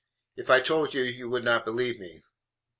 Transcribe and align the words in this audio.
If 0.35 0.49
I 0.49 0.61
told 0.61 0.95
you 0.95 1.03
you 1.03 1.29
would 1.29 1.43
not 1.43 1.63
believe 1.63 1.99
me. 1.99 2.23